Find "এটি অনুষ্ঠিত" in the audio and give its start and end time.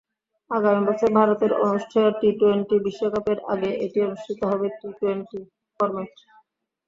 3.85-4.39